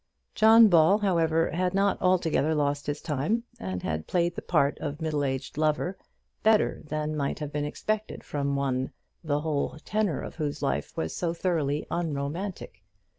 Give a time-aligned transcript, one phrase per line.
[0.33, 4.99] John Ball, however, had not altogether lost his time, and had played the part of
[4.99, 5.95] middle aged lover
[6.41, 8.93] better than might have been expected from one
[9.23, 12.83] the whole tenor of whose life was so thoroughly unromantic.